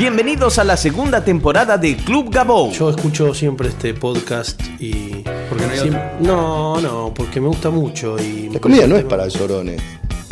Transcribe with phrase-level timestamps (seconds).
[0.00, 2.72] Bienvenidos a la segunda temporada de Club Gabou.
[2.72, 5.22] Yo escucho siempre este podcast y.
[5.46, 6.16] Porque no hay Siem- otro.
[6.20, 8.48] no, no, porque me gusta mucho y.
[8.48, 9.82] La comida no es para llorones.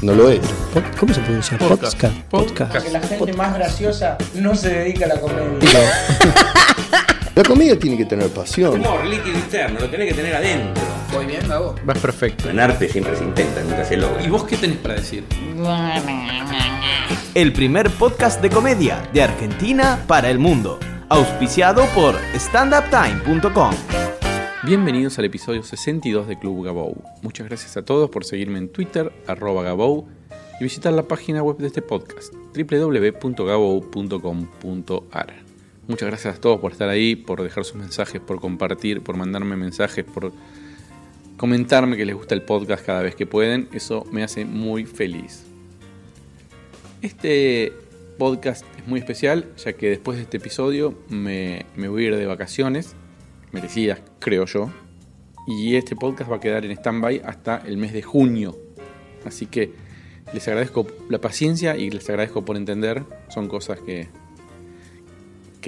[0.01, 0.41] No lo es.
[0.99, 1.59] ¿Cómo se pronuncia?
[1.59, 2.01] Podcast.
[2.01, 2.15] Podcast.
[2.31, 2.73] Podcast.
[2.73, 2.87] Podcast.
[2.87, 5.59] que la gente más graciosa no se dedica a la comedia.
[7.39, 8.81] La comida tiene que tener pasión.
[8.81, 10.83] Humor líquido interno, lo tenés que tener adentro.
[11.13, 11.77] Voy bien, Gabo.
[11.85, 12.51] Vas perfecto.
[12.51, 14.21] En arte siempre se intenta, nunca se logra.
[14.25, 15.23] ¿Y vos qué tenés para decir?
[17.37, 20.81] El primer podcast de comedia de Argentina para el mundo.
[21.09, 23.71] Auspiciado por standuptime.com.
[24.65, 27.05] Bienvenidos al episodio 62 de Club Gabou.
[27.23, 30.09] Muchas gracias a todos por seguirme en Twitter, arroba Gabou,
[30.59, 35.48] y visitar la página web de este podcast, www.gabou.com.ar.
[35.89, 39.57] Muchas gracias a todos por estar ahí, por dejar sus mensajes, por compartir, por mandarme
[39.57, 40.33] mensajes, por
[41.39, 43.71] comentarme que les gusta el podcast cada vez que pueden.
[43.73, 45.47] Eso me hace muy feliz.
[47.01, 47.73] Este
[48.19, 52.27] podcast es muy especial, ya que después de este episodio me, voy a ir de
[52.27, 52.95] vacaciones,
[53.53, 54.71] merecidas, creo yo.
[55.47, 58.59] Y este podcast va a quedar en stand-by hasta el mes de junio.
[59.25, 59.73] Así que
[60.35, 63.05] les agradezco la paciencia y les agradezco por entender.
[63.31, 64.09] Son cosas que,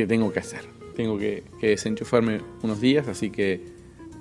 [0.00, 0.62] que tengo que hacer.
[0.96, 3.60] Tengo que, que desenchufarme unos días, así que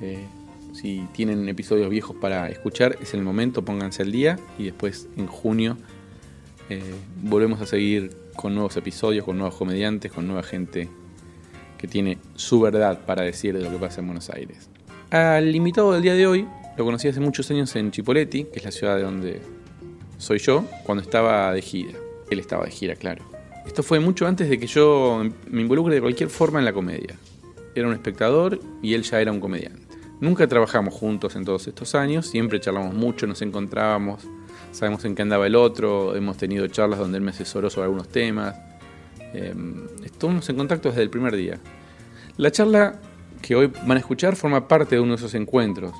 [0.01, 0.25] eh,
[0.73, 5.27] si tienen episodios viejos para escuchar, es el momento, pónganse al día y después en
[5.27, 5.77] junio
[6.69, 6.81] eh,
[7.23, 10.89] volvemos a seguir con nuevos episodios, con nuevos comediantes, con nueva gente
[11.77, 14.69] que tiene su verdad para decir de lo que pasa en Buenos Aires.
[15.09, 18.65] Al invitado del día de hoy lo conocí hace muchos años en Chipoleti, que es
[18.65, 19.41] la ciudad de donde
[20.17, 21.93] soy yo, cuando estaba de gira.
[22.29, 23.38] Él estaba de gira, claro.
[23.69, 27.15] Esto fue mucho antes de que yo me involucre de cualquier forma en la comedia.
[27.75, 29.95] Era un espectador y él ya era un comediante.
[30.19, 34.27] Nunca trabajamos juntos en todos estos años, siempre charlamos mucho, nos encontrábamos,
[34.71, 38.09] sabemos en qué andaba el otro, hemos tenido charlas donde él me asesoró sobre algunos
[38.09, 38.55] temas.
[39.35, 39.53] Eh,
[40.03, 41.59] estuvimos en contacto desde el primer día.
[42.37, 42.99] La charla
[43.43, 45.93] que hoy van a escuchar forma parte de uno de esos encuentros.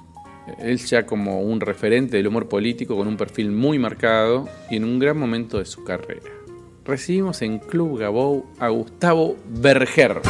[0.58, 4.85] Él ya como un referente del humor político con un perfil muy marcado y en
[4.85, 6.39] un gran momento de su carrera.
[6.89, 10.22] Recibimos en Club Gabou a Gustavo Berger.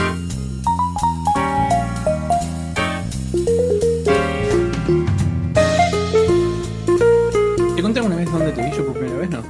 [7.75, 9.43] ¿Te conté alguna vez dónde te vi yo por primera vez, no?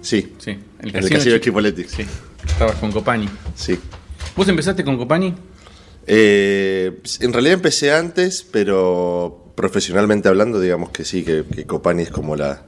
[0.00, 0.34] Sí.
[0.38, 1.84] Sí, En el casino de Chi- Chipoleti.
[1.84, 2.06] Sí,
[2.46, 3.28] estabas con Copani.
[3.54, 3.78] Sí.
[4.36, 5.34] ¿Vos empezaste con Copani?
[6.06, 12.10] Eh, en realidad empecé antes, pero profesionalmente hablando, digamos que sí, que, que Copani es
[12.10, 12.62] como la,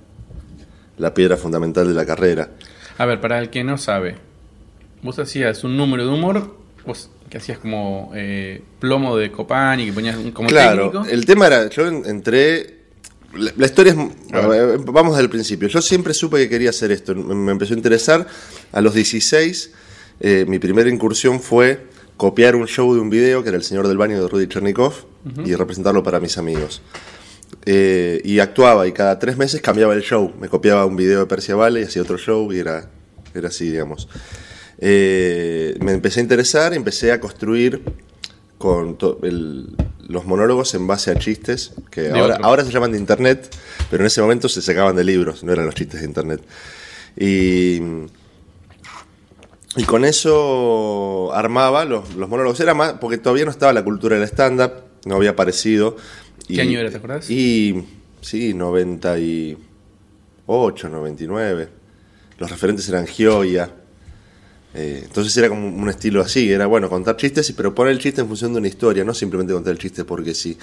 [0.99, 2.51] la piedra fundamental de la carrera.
[2.99, 4.17] A ver, para el que no sabe,
[5.03, 9.93] vos hacías un número de humor, vos que hacías como eh, plomo de Copani, que
[9.93, 11.07] ponías como claro, técnico.
[11.13, 12.79] el tema era, yo en- entré,
[13.35, 14.71] la, la historia es, A ver.
[14.71, 17.75] eh, vamos desde el principio, yo siempre supe que quería hacer esto, me, me empezó
[17.75, 18.27] a interesar,
[18.73, 19.73] a los 16,
[20.21, 23.87] eh, mi primera incursión fue copiar un show de un video, que era El Señor
[23.87, 24.95] del Baño de Rudy Chernikov,
[25.45, 26.81] y representarlo para mis amigos.
[27.67, 31.27] Eh, y actuaba, y cada tres meses cambiaba el show, me copiaba un video de
[31.27, 32.89] Persia Vale y hacía otro show, y era,
[33.35, 34.09] era así, digamos.
[34.79, 37.83] Eh, me empecé a interesar, empecé a construir
[38.59, 39.77] con el-
[40.09, 42.47] los monólogos en base a chistes que De ahora, otro.
[42.47, 43.55] ahora se llaman de internet,
[43.91, 46.41] pero en ese momento se sacaban de libros, no eran los chistes de internet.
[47.17, 47.81] Y,
[49.77, 52.59] y con eso armaba los, los monólogos.
[52.61, 54.73] Era más, porque todavía no estaba la cultura del stand-up,
[55.05, 55.97] no había aparecido.
[56.49, 57.29] Y- ¿Qué año era, te acordás?
[57.31, 57.85] Y
[58.21, 61.69] sí, 98, 99.
[62.39, 63.71] Los referentes eran Gioia.
[64.75, 68.21] Eh, entonces era como un estilo así, era bueno contar chistes, pero poner el chiste
[68.21, 70.59] en función de una historia, no simplemente contar el chiste porque sí.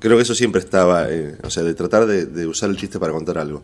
[0.00, 2.98] Creo que eso siempre estaba, eh, o sea, de tratar de, de usar el chiste
[2.98, 3.62] para contar algo.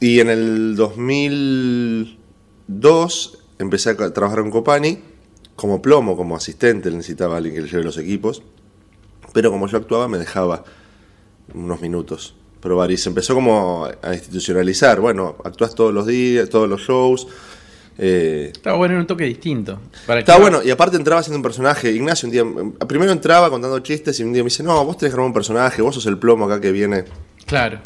[0.00, 4.98] Y en el 2002 empecé a trabajar con Copani
[5.56, 8.42] como plomo, como asistente, necesitaba a alguien que le lleve los equipos,
[9.34, 10.64] pero como yo actuaba me dejaba
[11.52, 16.66] unos minutos probar y se empezó como a institucionalizar, bueno, actúas todos los días, todos
[16.66, 17.26] los shows.
[17.98, 19.78] eh, Estaba bueno, era un toque distinto.
[20.06, 21.92] Para que- bueno, y aparte entraba haciendo un personaje.
[21.92, 22.42] Ignacio un día,
[22.88, 25.34] primero entraba contando chistes y un día me dice, no, vos tenés que armar un
[25.34, 27.04] personaje, vos sos el plomo acá que viene
[27.46, 27.80] Claro.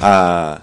[0.00, 0.62] a,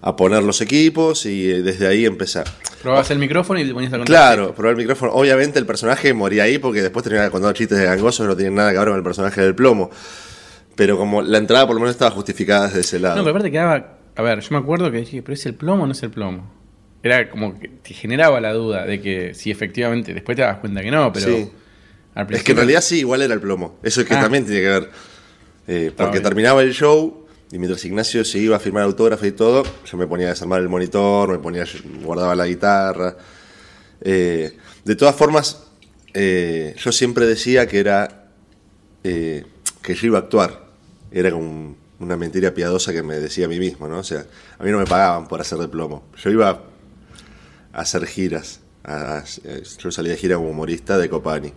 [0.00, 2.46] a poner los equipos y eh, desde ahí empezar.
[2.82, 4.06] Probabas el micrófono y te ponías a contar.
[4.14, 5.12] Claro, probar el micrófono.
[5.12, 8.54] Obviamente el personaje moría ahí porque después terminaba contando chistes de gangosos que no tienen
[8.54, 9.90] nada que ver con el personaje del plomo.
[10.76, 13.16] Pero como la entrada por lo menos estaba justificada desde ese lado.
[13.16, 13.98] No, pero aparte quedaba.
[14.14, 16.10] A ver, yo me acuerdo que dije, ¿pero es el plomo o no es el
[16.10, 16.52] plomo?
[17.02, 20.14] Era como que te generaba la duda de que si efectivamente.
[20.14, 21.26] Después te das cuenta que no, pero.
[21.26, 21.50] Sí.
[22.14, 23.78] al Es que en realidad sí, igual era el plomo.
[23.82, 24.20] Eso es que Ah.
[24.20, 24.90] también tiene que ver.
[25.66, 29.62] Eh, porque terminaba el show y mientras Ignacio se iba a firmar autógrafo y todo,
[29.84, 31.64] yo me ponía a desarmar el monitor, me ponía,
[32.02, 33.16] guardaba la guitarra.
[34.00, 35.64] Eh, de todas formas,
[36.14, 38.26] eh, yo siempre decía que era
[39.04, 39.44] eh,
[39.82, 40.66] que yo iba a actuar.
[41.10, 43.98] Era como un- una mentira piadosa que me decía a mí mismo, ¿no?
[43.98, 44.24] O sea,
[44.58, 46.04] a mí no me pagaban por hacer de plomo.
[46.22, 46.50] Yo iba
[47.72, 48.60] a hacer giras.
[49.78, 51.52] yo salía de gira como humorista de Copani.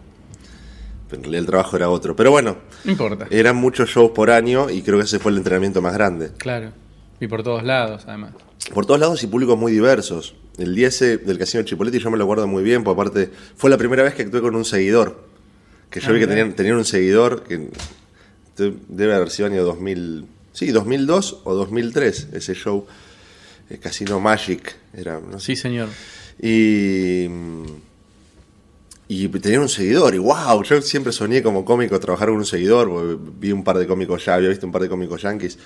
[1.12, 2.16] En realidad el trabajo era otro.
[2.16, 3.28] Pero bueno, No importa.
[3.30, 6.32] eran muchos shows por año y creo que ese fue el entrenamiento más grande.
[6.38, 6.72] Claro.
[7.20, 8.32] Y por todos lados, además.
[8.74, 10.36] Por todos lados y públicos muy diversos.
[10.58, 13.70] El día ese del Casino Chipoletti yo me lo acuerdo muy bien, porque aparte fue
[13.70, 15.24] la primera vez que actué con un seguidor.
[15.90, 17.70] Que yo Ah, vi que tenían, tenían un seguidor que
[18.58, 22.86] de- debe haber sido año 2000, sí, 2002 o 2003, ese show,
[23.70, 25.40] eh, Casino Magic, era, no.
[25.40, 25.90] Sí, señor.
[26.42, 27.28] Y,
[29.14, 33.20] y tenía un seguidor, y wow, yo siempre soñé como cómico trabajar con un seguidor,
[33.38, 35.58] vi un par de cómicos ya, había visto un par de cómicos yankees.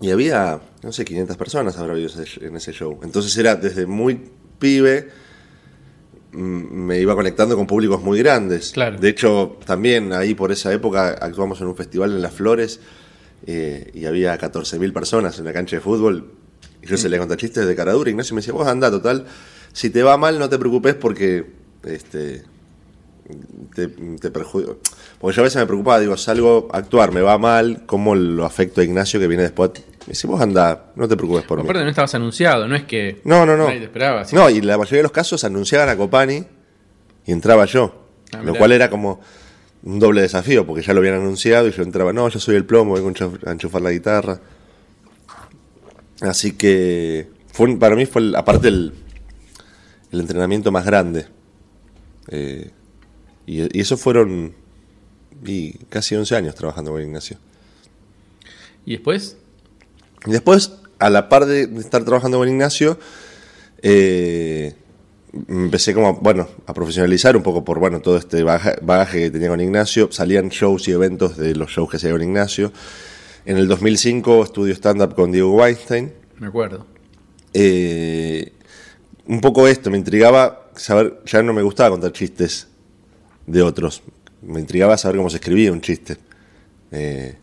[0.00, 2.08] Y había, no sé, 500 personas habrá habido
[2.40, 3.00] en ese show.
[3.02, 4.30] Entonces era desde muy
[4.60, 5.08] pibe,
[6.30, 8.70] mm, me iba conectando con públicos muy grandes.
[8.70, 9.00] Claro.
[9.00, 12.78] De hecho, también ahí por esa época actuamos en un festival en Las Flores
[13.48, 16.30] eh, y había 14.000 personas en la cancha de fútbol.
[16.80, 18.08] Y yo se le conté chistes de cara dura.
[18.08, 19.26] Ignacio me decía, vos anda, total,
[19.72, 21.46] si te va mal no te preocupes porque
[21.84, 22.42] este,
[23.74, 24.78] te, te perjudico.
[25.20, 28.44] Porque yo a veces me preocupaba, digo, salgo a actuar, me va mal, ¿cómo lo
[28.44, 29.70] afecto a Ignacio que viene después?
[30.06, 31.64] Me dice, vos anda, no te preocupes por mí.
[31.64, 33.66] Aparte no estabas anunciado, no es que No, no, no.
[33.66, 34.24] nadie te esperaba.
[34.24, 34.34] ¿sí?
[34.34, 36.44] No, y la mayoría de los casos anunciaban a Copani
[37.26, 38.06] y entraba yo.
[38.32, 39.20] Ah, lo cual era como
[39.82, 42.64] un doble desafío, porque ya lo habían anunciado y yo entraba, no, yo soy el
[42.64, 44.40] plomo, vengo a enchuf- a enchufar la guitarra.
[46.20, 48.92] Así que fue para mí fue, el- aparte, el,
[50.12, 51.26] el entrenamiento más grande.
[52.28, 52.70] Eh,
[53.46, 54.54] y, y eso fueron
[55.44, 57.38] y casi 11 años trabajando con Ignacio.
[58.84, 59.36] Y después,
[60.26, 62.98] Y después, a la par de estar trabajando con Ignacio,
[63.82, 64.74] eh,
[65.48, 69.60] empecé como, bueno, a profesionalizar un poco por, bueno, todo este bagaje que tenía con
[69.60, 70.10] Ignacio.
[70.12, 72.72] Salían shows y eventos de los shows que hacía con Ignacio.
[73.46, 76.12] En el 2005 estudio stand-up con Diego Weinstein.
[76.38, 76.86] me acuerdo.
[77.54, 78.52] Eh,
[79.26, 82.68] un poco esto, me intrigaba saber, ya no me gustaba contar chistes
[83.46, 84.02] de otros,
[84.42, 86.16] me intrigaba saber cómo se escribía un chiste.
[86.92, 87.36] Eh,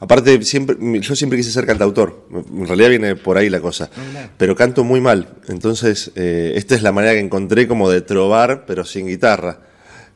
[0.00, 3.90] aparte, siempre, yo siempre quise ser cantautor, en realidad viene por ahí la cosa,
[4.36, 8.64] pero canto muy mal, entonces eh, esta es la manera que encontré como de trobar,
[8.66, 9.60] pero sin guitarra.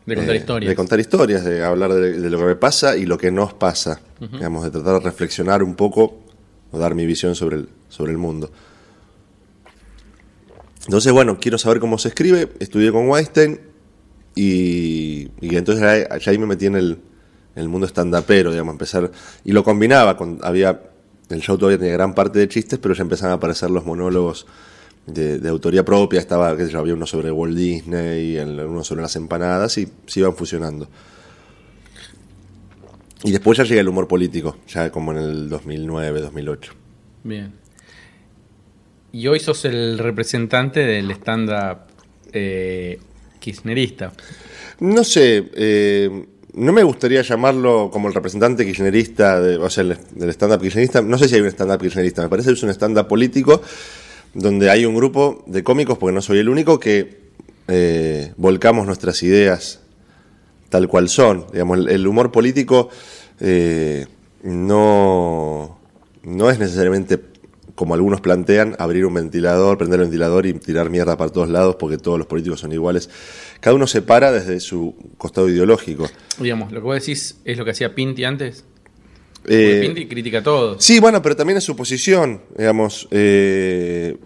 [0.07, 0.69] De contar Eh, historias.
[0.69, 3.53] De contar historias, de hablar de, de lo que me pasa y lo que nos
[3.53, 6.21] pasa, digamos, de tratar de reflexionar un poco
[6.73, 8.51] o dar mi visión sobre el, sobre el mundo.
[10.85, 12.49] Entonces, bueno, quiero saber cómo se escribe.
[12.59, 13.61] Estudié con Weinstein
[14.35, 16.99] y, entonces ahí me metí en el,
[17.69, 19.11] mundo stand-upero, digamos, empezar.
[19.45, 20.39] Y lo combinaba con.
[20.43, 20.83] Había.
[21.29, 24.47] El show todavía tenía gran parte de chistes, pero ya empezaban a aparecer los monólogos
[25.07, 26.19] de, autoría propia.
[26.19, 30.21] Estaba, qué sé había uno sobre Walt Disney, el- uno sobre las empanadas y se
[30.21, 30.89] iban fusionando.
[33.23, 36.73] Y después ya llega el humor político, ya como en el 2009, 2008.
[37.23, 37.60] Bien.
[39.13, 41.79] Y hoy sos el representante del stand-up
[42.33, 42.99] eh,
[43.41, 44.13] kirchnerista.
[44.81, 50.31] No sé, eh, no me gustaría llamarlo como el representante kirchnerista, o sea, el- del
[50.31, 51.03] stand-up kirchnerista.
[51.03, 53.61] No sé si hay un stand-up kirchnerista, me parece que es un stand-up político
[54.33, 57.21] donde hay un grupo de cómicos, porque no soy el único, que
[57.67, 59.81] eh, volcamos nuestras ideas
[60.69, 61.47] tal cual son.
[61.53, 62.91] Digamos, el, humor político
[64.45, 65.79] no,
[66.23, 67.19] no es necesariamente,
[67.81, 71.77] como algunos plantean, abrir un ventilador, prender el ventilador y tirar mierda para todos lados
[71.77, 73.09] porque todos los políticos son iguales.
[73.59, 76.07] Cada uno se para desde su costado ideológico.
[76.39, 78.67] Digamos, lo que vos decís es lo que hacía Pinti antes.
[79.47, 80.85] Eh, Pinti critica a todos.
[80.85, 83.09] Sí, bueno, pero también es su posición, digamos.
[83.13, 84.19] eh,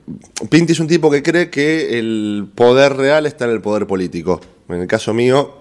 [0.51, 4.41] Pinti es un tipo que cree que el poder real está en el poder político.
[4.69, 5.59] En el caso mío,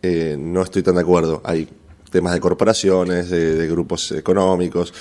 [0.00, 1.42] eh, no estoy tan de acuerdo.
[1.44, 1.66] Hay
[2.12, 4.94] temas de corporaciones, de, de grupos económicos.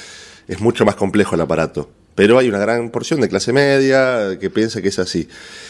[0.48, 2.01] Es mucho más complejo el aparato.
[2.16, 5.28] Pero hay una gran porción de clase media que piensa que es así.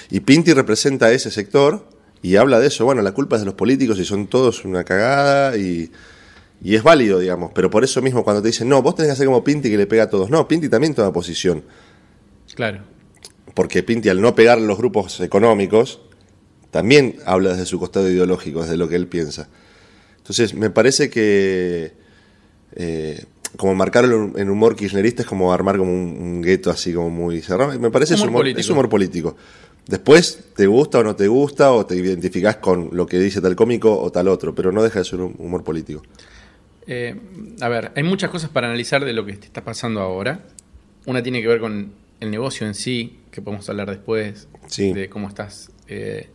[0.09, 1.87] Y Pinti representa a ese sector
[2.21, 2.85] y habla de eso.
[2.85, 5.91] Bueno, la culpa es de los políticos y son todos una cagada y,
[6.63, 7.51] y es válido, digamos.
[7.53, 9.77] Pero por eso mismo cuando te dicen, no, vos tenés que hacer como Pinti que
[9.77, 10.29] le pega a todos.
[10.29, 11.63] No, Pinti también toma posición.
[12.55, 12.81] Claro.
[13.53, 16.01] Porque Pinti al no pegar los grupos económicos,
[16.71, 19.49] también habla desde su costado ideológico, desde lo que él piensa.
[20.17, 21.93] Entonces, me parece que
[22.75, 23.25] eh,
[23.57, 27.41] como marcarlo en humor kirchnerista es como armar como un, un gueto así como muy
[27.41, 27.77] cerrado.
[27.79, 28.59] Me parece es Humor humor, político.
[28.61, 29.35] es humor político.
[29.87, 33.55] Después, te gusta o no te gusta, o te identificás con lo que dice tal
[33.55, 36.01] cómico o tal otro, pero no deja de ser un humor político.
[36.87, 37.15] Eh,
[37.61, 40.39] a ver, hay muchas cosas para analizar de lo que te está pasando ahora.
[41.05, 44.93] Una tiene que ver con el negocio en sí, que podemos hablar después, Sí.
[44.93, 46.29] de cómo estás eh,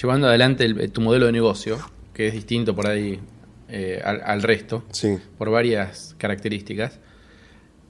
[0.00, 1.78] llevando adelante el- tu modelo de negocio,
[2.14, 3.20] que es distinto por ahí
[3.70, 5.16] eh, al, al resto, Sí.
[5.38, 6.98] por varias características.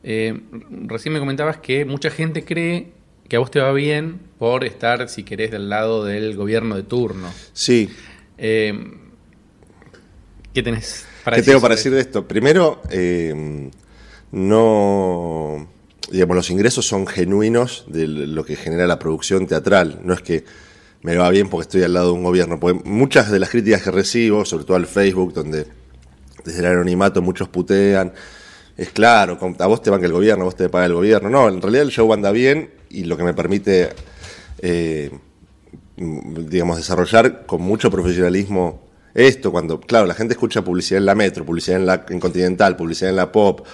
[0.03, 0.41] Eh,
[0.87, 2.93] recién me comentabas que mucha gente cree
[3.29, 6.83] que a vos te va bien por estar, si querés, del lado del gobierno de
[6.83, 7.29] turno.
[7.53, 7.89] Sí.
[8.39, 8.73] Eh,
[10.55, 12.27] ¿Qué tenés para ¿Qué decir tengo para decir de esto?
[12.27, 12.81] Primero,
[14.33, 15.69] no.
[16.11, 20.01] Digamos, los ingresos son genuinos de lo que genera la producción teatral.
[20.03, 20.45] No es que
[21.03, 22.61] me va bien porque estoy al lado de un gobierno.
[22.61, 25.67] Porque muchas de las críticas que recibo, sobre todo al Facebook, donde
[26.45, 28.13] desde el anonimato muchos putean,
[28.77, 31.29] es claro, a vos te banca el gobierno, a vos te paga el gobierno.
[31.29, 33.91] No, en realidad el show anda bien y lo que me permite,
[34.59, 35.11] eh,
[35.97, 38.81] digamos, desarrollar con mucho profesionalismo
[39.15, 42.77] esto, cuando, claro, la gente escucha publicidad en la Metro, publicidad en la en Continental,
[42.77, 43.67] publicidad en la Pop.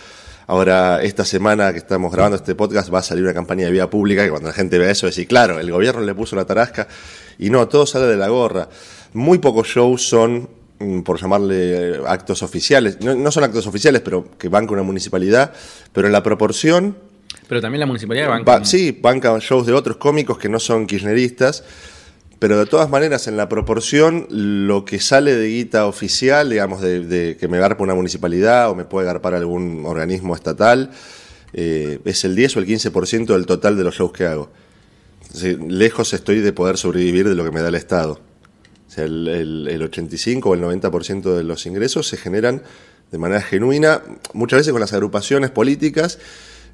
[0.49, 3.91] Ahora, esta semana que estamos grabando este podcast va a salir una campaña de vía
[3.91, 6.87] pública que cuando la gente vea eso, decir, claro, el gobierno le puso la tarasca
[7.39, 8.69] y no, todo sale de la gorra.
[9.15, 10.49] Muy pocos shows son,
[10.79, 14.85] mm, por llamarle eh, actos oficiales, no, no son actos oficiales, pero que banca una
[14.85, 15.53] municipalidad,
[15.93, 16.97] pero en la proporción
[17.49, 18.65] Pero también la municipalidad banca.
[18.65, 21.65] Sí, bancan shows de otros cómicos que no son kirchneristas,
[22.39, 27.01] pero de todas maneras, en la proporción, lo que sale de guita oficial, digamos, de,
[27.01, 30.91] de que me garpa una municipalidad o me puede garpar algún organismo estatal,
[31.53, 34.51] eh, es el 10 o el 15% del total de los shows que hago.
[35.69, 38.21] Lejos estoy de poder sobrevivir de lo que me da el Estado.
[38.87, 42.63] O sea, el, el- el 85 o el 90% de los ingresos se generan
[43.11, 44.03] de manera genuina,
[44.33, 46.19] muchas veces con las agrupaciones políticas.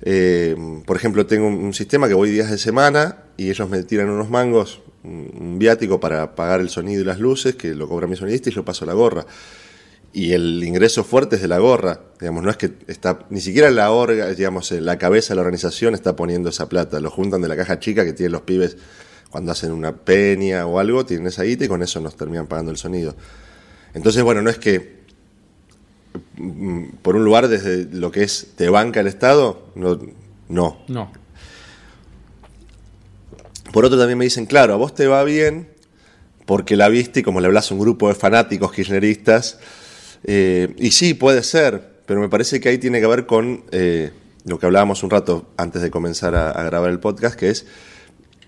[0.03, 4.09] Eh, por ejemplo, tengo un sistema que voy días de semana y ellos me tiran
[4.11, 8.17] unos mangos, un, viático para pagar el sonido y las luces, que lo cobra mi
[8.17, 9.27] sonidista y yo paso la gorra.
[10.15, 13.71] Y el ingreso fuerte es de la gorra, digamos, no es que está, ni siquiera
[13.71, 17.41] la orga, digamos, eh, la cabeza de la organización está poniendo esa plata, lo juntan
[17.41, 18.77] de la caja chica que tienen los pibes
[19.31, 22.71] cuando hacen una peña o algo, tienen esa guita y con eso nos terminan pagando
[22.71, 23.17] el sonido.
[23.95, 25.01] Entonces, bueno, no es que
[26.37, 29.99] mm, por un lugar desde lo que es te banca el Estado, no,
[30.51, 30.83] no.
[30.89, 31.22] No.
[33.73, 35.69] Por otro también me dicen, claro, a vos te va bien
[36.47, 39.59] porque la viste y como le hablas a un grupo de fanáticos kirchneristas,
[40.25, 44.11] eh, y sí, puede ser, pero me parece que ahí tiene que ver con eh,
[44.45, 47.67] lo que hablábamos un rato antes de comenzar a, a grabar el podcast, que es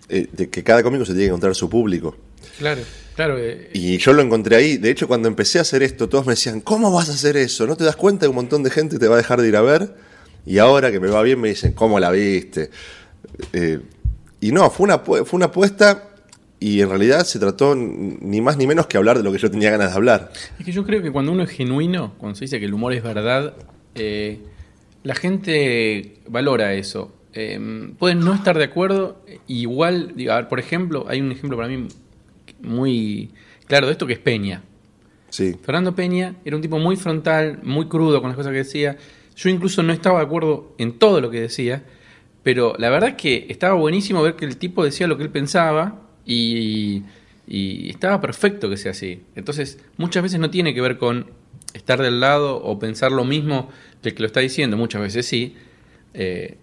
[0.09, 2.17] eh, de que cada cómico se tiene que encontrar su público.
[2.59, 2.83] Claro,
[3.17, 3.39] claro.
[3.73, 4.77] Y yo lo encontré ahí.
[4.77, 7.67] De hecho, cuando empecé a hacer esto, todos me decían, ¿cómo vas a hacer eso?
[7.67, 9.57] ¿No te das cuenta que un montón de gente te va a dejar de ir
[9.57, 9.95] a ver?
[10.47, 12.71] Y ahora que me va bien me dicen, ¿cómo la viste?
[13.53, 13.81] Eh,
[14.45, 16.11] y no, fue una, fue una apuesta
[16.61, 19.51] y en realidad se trató ni más ni menos que hablar de lo que yo
[19.51, 20.33] tenía ganas de hablar.
[20.59, 22.93] Es que yo creo que cuando uno es genuino, cuando se dice que el humor
[22.93, 23.55] es verdad,
[23.95, 24.41] eh,
[25.03, 27.15] la gente valora eso.
[27.33, 31.57] Eh, pueden no estar de acuerdo, igual, digo, a ver, por ejemplo, hay un ejemplo
[31.57, 31.89] para mí
[32.61, 33.31] muy
[33.67, 34.63] claro de esto que es Peña.
[35.31, 38.99] Sí, Fernando Peña era un tipo muy frontal, muy crudo con las cosas que decía.
[39.37, 41.83] Yo incluso no estaba de acuerdo en todo lo que decía,
[42.45, 45.31] pero la verdad es que estaba buenísimo ver que el tipo decía lo que él
[45.31, 47.03] pensaba y,
[47.49, 49.23] y estaba perfecto que sea así.
[49.35, 51.27] Entonces, muchas veces no tiene que ver con
[51.73, 53.71] estar del lado o pensar lo mismo
[54.03, 55.57] que el que lo está diciendo, muchas veces sí,
[56.13, 56.59] eh,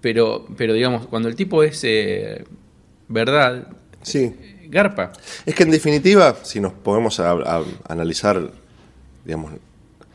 [0.00, 2.44] pero, pero digamos, cuando el tipo es eh,
[3.08, 3.68] verdad,
[4.02, 4.34] sí.
[4.68, 5.12] garpa.
[5.46, 8.50] Es que en definitiva, si nos ponemos a, a analizar,
[9.24, 9.52] digamos,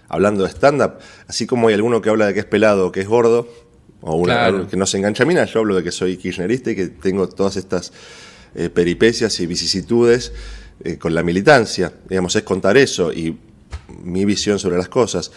[0.09, 0.95] hablando de stand-up,
[1.27, 3.47] así como hay alguno que habla de que es pelado o que es gordo,
[4.05, 4.57] o una, Claro.
[4.57, 6.88] algo que no se engancha a mina, yo hablo de que soy kirchnerista y que
[6.88, 7.91] tengo todas estas
[8.55, 10.31] eh, peripecias y vicisitudes
[10.83, 11.91] eh, con la militancia.
[12.07, 13.38] Digamos, es contar eso y
[14.03, 15.31] mi visión sobre las cosas.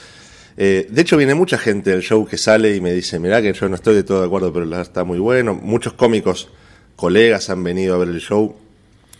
[0.56, 3.52] Eh, de hecho, viene mucha gente del show que sale y me dice, mirá que
[3.52, 5.54] yo no estoy de todo de acuerdo, pero la está muy bueno.
[5.54, 6.48] Muchos cómicos,
[6.96, 8.54] colegas han venido a ver el show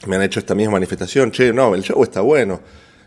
[0.06, 2.60] me han hecho esta misma manifestación, che, no, el show está bueno,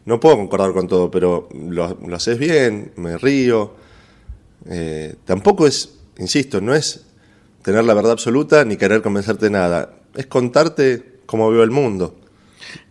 [0.06, 3.76] no puedo concordar con todo, pero lo, lo haces bien, me río.
[4.70, 7.06] Eh, tampoco es, insisto, no es
[7.62, 12.20] tener la verdad absoluta ni querer convencerte de nada, es contarte cómo veo el mundo.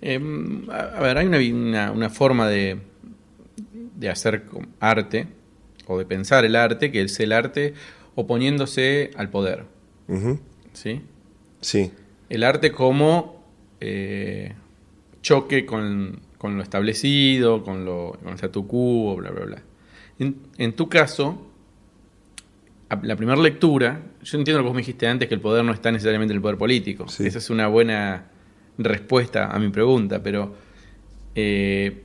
[0.00, 0.18] Eh,
[0.70, 2.78] a ver, hay una, una- una forma de,
[3.96, 4.44] de hacer
[4.80, 5.26] arte
[5.86, 7.74] o de pensar el arte que es el arte
[8.14, 9.64] oponiéndose al poder.
[10.72, 11.00] ¿sí?
[11.60, 11.92] Sí,
[12.28, 13.44] El arte como
[13.80, 14.54] eh,
[15.22, 19.62] choque con, con lo establecido, con, lo, con el statu quo, bla, bla, bla.
[20.18, 21.49] En, en tu caso,
[23.02, 25.72] la primera lectura, yo entiendo lo que vos me dijiste antes, que el poder no
[25.72, 27.08] está necesariamente en el poder político.
[27.08, 27.26] Sí.
[27.26, 28.26] Esa es una buena
[28.78, 30.54] respuesta a mi pregunta, pero
[31.34, 32.02] eh,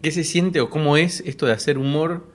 [0.00, 2.26] ¿qué se siente o cómo es esto de hacer humor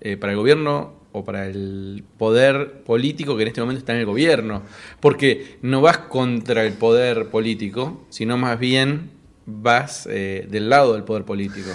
[0.00, 4.00] eh, para el gobierno o para el poder político que en este momento está en
[4.00, 4.62] el gobierno.
[5.00, 9.10] Porque no vas contra el poder político, sino más bien
[9.46, 11.70] vas eh, del lado del poder político.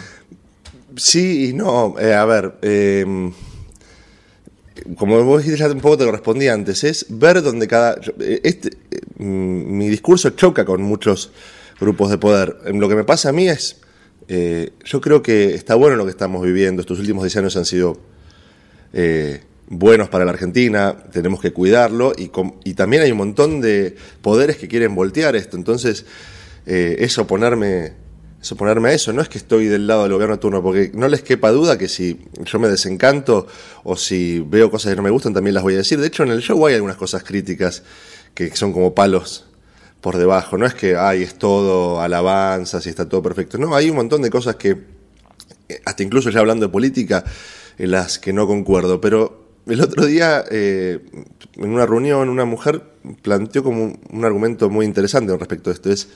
[0.96, 1.96] Sí y no.
[1.98, 2.54] A ver,
[4.98, 8.00] como vos dijiste ya un poco te lo respondí antes, es ver donde cada...
[8.20, 11.32] Este, eh, mm, mi discurso choca con muchos
[11.80, 12.58] grupos de poder.
[12.74, 13.78] Lo que me pasa a mí es,
[14.28, 17.66] eh, yo creo que está bueno lo que estamos viviendo, estos últimos 10 años han
[17.66, 17.98] sido
[18.94, 24.58] eh, buenos para la Argentina, tenemos que cuidarlo y también hay un montón de poderes
[24.58, 26.06] que quieren voltear esto, entonces
[26.66, 27.94] eh, es oponerme,
[28.44, 31.08] es oponerme a eso, no es que estoy del lado del gobierno turno, porque no
[31.08, 33.48] les quepa duda que si yo me desencanto
[33.86, 36.24] o si veo cosas que no me gustan también las voy a decir, de hecho
[36.24, 37.84] en el show hay algunas cosas críticas
[38.34, 39.46] que son como palos
[40.02, 40.58] por debajo.
[40.58, 43.58] No es que, ay, es todo alabanzas y está todo perfecto.
[43.58, 44.72] No, hay un montón de cosas que,
[45.70, 47.24] eh, hasta incluso ya hablando de política,
[47.78, 49.00] en las que no concuerdo.
[49.00, 51.00] Pero el otro día, eh,
[51.56, 52.84] en una reunión, una mujer
[53.22, 55.90] planteó como un, un argumento muy interesante respecto a esto.
[55.90, 56.10] Es,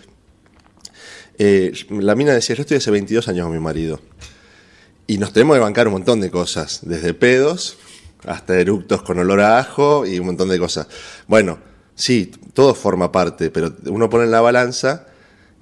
[1.38, 4.00] eh, la mina decía, yo estoy hace 22 años con mi marido.
[5.06, 7.78] Y nos tenemos que bancar un montón de cosas, desde pedos
[8.26, 10.88] hasta eructos con olor a ajo y un montón de cosas.
[11.28, 11.60] Bueno,
[11.96, 15.08] sí, todo forma parte, pero uno pone en la balanza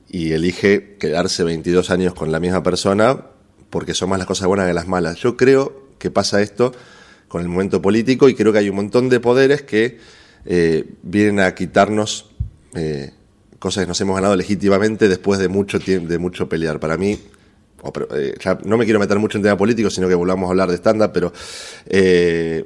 [0.09, 3.25] y elige quedarse 22 años con la misma persona
[3.69, 5.17] porque son más las cosas buenas que las malas.
[5.17, 6.71] Yo creo que pasa esto
[7.27, 9.99] con el momento político y creo que hay un montón de poderes que
[10.45, 12.29] eh, vienen a quitarnos
[12.75, 13.11] eh,
[13.65, 16.79] cosas que nos hemos ganado legítimamente después de mucho tiempo, de mucho pelear.
[16.79, 17.17] Para mí,
[17.81, 20.51] o, eh, ya no me quiero meter mucho en tema político, sino que volvamos a
[20.51, 21.33] hablar de stand-up, pero
[21.87, 22.63] eh,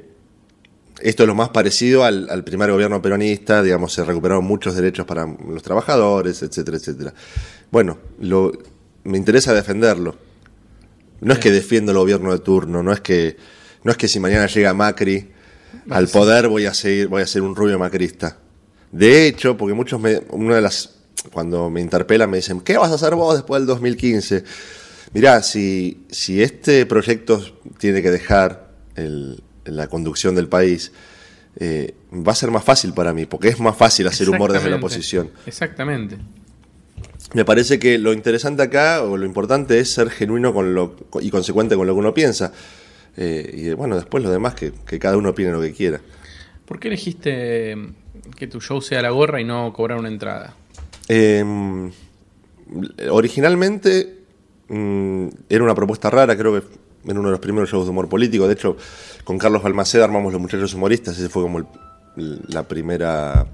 [1.00, 5.06] esto es lo más parecido al, al primer gobierno peronista, digamos, se recuperaron muchos derechos
[5.06, 7.14] para los trabajadores, etcétera, etcétera.
[7.70, 8.52] Bueno, lo,
[9.04, 10.16] me interesa defenderlo.
[11.22, 13.38] No es que defiendo el gobierno de turno, no es que,
[13.84, 15.30] no es que si mañana llega Macri
[15.88, 18.36] al poder voy a seguir, voy a ser un rubio macrista.
[18.92, 20.96] De hecho, porque muchos me, una de las,
[21.32, 24.44] cuando me interpelan me dicen, ¿qué vas a hacer vos después del 2015?
[25.12, 27.42] Mirá, si, si este proyecto
[27.78, 30.92] tiene que dejar el, la conducción del país,
[31.56, 34.70] eh, va a ser más fácil para mí, porque es más fácil hacer humor desde
[34.70, 35.30] la oposición.
[35.46, 36.18] Exactamente.
[37.34, 41.30] Me parece que lo interesante acá, o lo importante es ser genuino con lo, y
[41.30, 42.52] consecuente con lo que uno piensa.
[43.16, 46.00] Eh, y bueno, después lo demás, que, que cada uno opine lo que quiera.
[46.64, 47.76] ¿Por qué elegiste
[48.36, 50.54] que tu show sea la gorra y no cobrar una entrada?
[51.08, 51.44] Eh,
[53.10, 54.18] originalmente
[54.68, 56.66] mm, era una propuesta rara, creo que
[57.10, 58.46] en uno de los primeros shows de humor político.
[58.46, 58.76] De hecho,
[59.24, 61.66] con Carlos Balmaceda armamos Los Muchachos Humoristas, ese fue como el-
[62.48, 63.46] la primera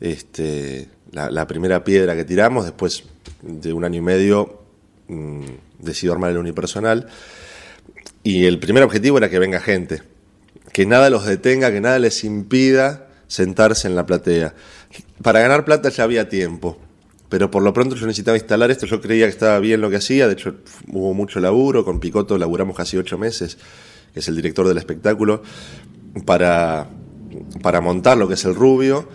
[0.00, 2.64] este, la, la primera piedra que tiramos.
[2.64, 3.02] Después
[3.42, 4.60] de un año y medio
[5.08, 5.42] mm,
[5.80, 7.08] decido armar el unipersonal.
[8.22, 10.02] Y el primer objetivo era que venga gente,
[10.72, 14.54] que nada los detenga, que nada les impida sentarse en la platea.
[15.22, 16.76] Para ganar plata ya había tiempo,
[17.28, 19.96] pero por lo pronto yo necesitaba instalar esto, yo creía que estaba bien lo que
[19.96, 20.56] hacía, de hecho
[20.90, 23.58] hubo mucho laburo, con Picoto laburamos casi ocho meses,
[24.12, 25.42] que es el director del espectáculo,
[26.24, 26.88] para,
[27.62, 29.08] para montar lo que es el rubio.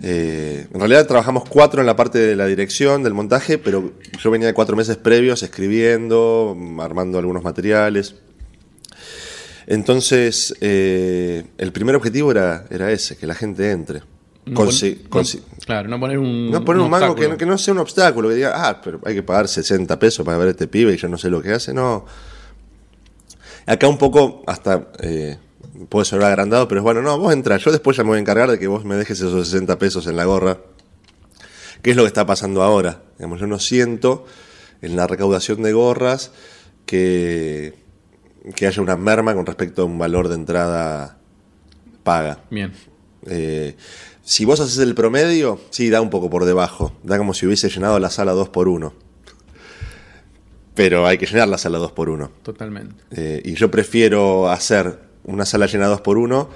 [0.00, 4.30] Eh, en realidad trabajamos cuatro en la parte de la dirección, del montaje, pero yo
[4.30, 8.14] venía de cuatro meses previos escribiendo, armando algunos materiales.
[9.70, 14.00] Entonces, eh, el primer objetivo era, era ese, que la gente entre.
[14.46, 16.50] No Consi- pon- consi- no- claro, no poner un.
[16.50, 18.98] no poner un, mango que, no- que no sea un obstáculo, que diga, ah, pero
[19.04, 21.42] hay que pagar 60 pesos para ver a este pibe y yo no sé lo
[21.42, 22.06] que hace, no.
[23.66, 25.36] Acá un poco, hasta eh,
[25.90, 28.20] puede sonar agrandado, pero es bueno, no, vos entra, yo después ya me voy a
[28.22, 30.56] encargar de que vos me dejes esos 60 pesos en la gorra.
[31.82, 33.02] ¿Qué es lo que está pasando ahora?
[33.18, 34.24] Digamos, yo no siento
[34.80, 36.30] en la recaudación de gorras
[36.86, 37.74] que,
[38.54, 41.18] que haya una merma con respecto a un valor de entrada
[42.02, 42.40] paga.
[42.50, 42.72] Bien.
[43.26, 43.76] Eh,
[44.22, 46.92] si vos haces el promedio, sí, da un poco por debajo.
[47.02, 48.92] Da como si hubiese llenado la sala 2 por 1
[50.74, 52.94] Pero hay que llenar la sala 2 por 1 Totalmente.
[53.10, 56.48] Eh, y yo prefiero hacer una sala llena 2 por 1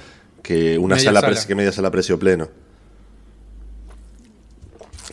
[0.42, 1.46] que una Media sala, sala.
[1.46, 2.48] que media sala a precio pleno.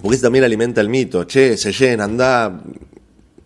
[0.01, 1.23] Porque eso también alimenta el mito.
[1.25, 2.61] Che, se llena, anda.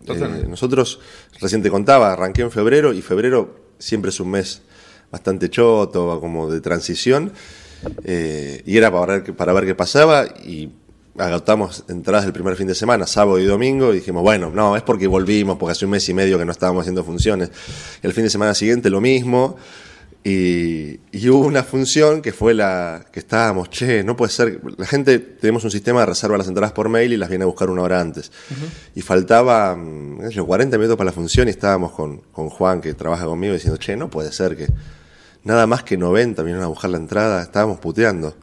[0.06, 1.00] Eh, nosotros,
[1.40, 4.62] recién te contaba, arranqué en febrero y febrero siempre es un mes
[5.10, 7.32] bastante choto, como de transición.
[8.04, 10.70] eh, y era para ver, para ver qué pasaba y
[11.16, 14.82] agotamos entradas el primer fin de semana, sábado y domingo, y dijimos, bueno, no, es
[14.82, 17.50] porque volvimos, porque hace un mes y medio que no estábamos haciendo funciones.
[18.02, 19.56] El fin de semana siguiente lo mismo.
[20.26, 24.58] Y, y hubo una función que fue la que estábamos, che, no puede ser.
[24.78, 27.46] La gente, tenemos un sistema de reserva las entradas por mail y las viene a
[27.46, 28.32] buscar una hora antes.
[28.94, 32.94] Y faltaba mm, yo, 40 minutos para la función y estábamos con, con Juan, que
[32.94, 34.66] trabaja conmigo, diciendo, che, no puede ser que
[35.42, 38.34] nada más que 90 vinieron a buscar la entrada, estábamos puteando.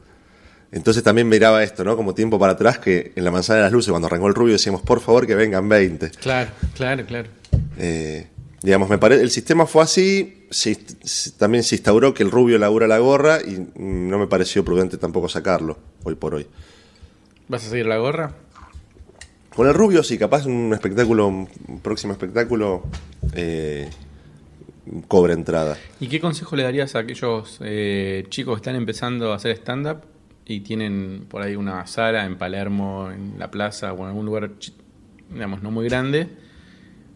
[0.70, 1.96] Entonces también miraba esto, ¿no?
[1.96, 4.52] Como tiempo para atrás, que en la manzana de las luces, cuando arrancó el rubio,
[4.52, 6.10] decíamos, por favor, que vengan 20.
[6.12, 7.28] Claro, claro, claro.
[7.76, 8.28] Eh,
[8.62, 12.58] digamos, me parece, el sistema fue así, se- se- también se instauró que el rubio
[12.58, 16.46] labura la gorra y no me pareció prudente tampoco sacarlo, hoy por hoy.
[17.48, 18.34] ¿Vas a seguir la gorra?
[19.54, 21.48] Con el rubio, sí, capaz un espectáculo, un
[21.82, 22.84] próximo espectáculo,
[23.34, 23.90] eh,
[25.08, 25.76] cobre entrada.
[26.00, 29.98] ¿Y qué consejo le darías a aquellos eh, chicos que están empezando a hacer stand-up
[30.46, 34.50] y tienen por ahí una sala en Palermo, en la plaza o en algún lugar,
[35.30, 36.28] digamos, no muy grande?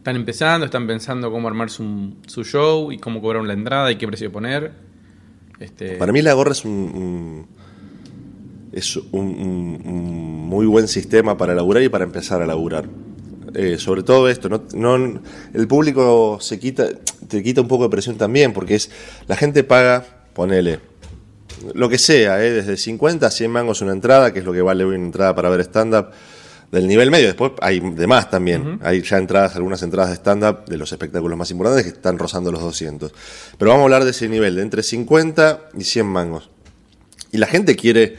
[0.06, 3.96] Están empezando, están pensando cómo armar su, su show y cómo cobrar la entrada y
[3.96, 4.70] qué precio poner.
[5.58, 7.48] Este, Para mí la gorra es un,
[8.70, 12.88] es un, muy buen sistema para laburar y para empezar a laburar.
[13.54, 15.20] Eh, sobre todo esto, no,
[15.52, 16.86] el público se quita,
[17.26, 18.92] te quita un poco de presión también, porque es
[19.26, 20.78] la gente paga, ponele,
[21.74, 24.62] lo que sea, eh, desde 50 a 100 mangos una entrada, que es lo que
[24.62, 26.12] vale una entrada para ver stand-up
[26.70, 27.26] del nivel medio.
[27.26, 28.78] Después hay de más también.
[28.82, 32.52] Hay ya entradas, algunas entradas de stand-up de los espectáculos más importantes que están rozando
[32.52, 33.12] los 200.
[33.58, 36.50] Pero vamos a hablar de ese nivel, de entre 50 y 100 mangos.
[37.32, 38.16] Y la gente quiere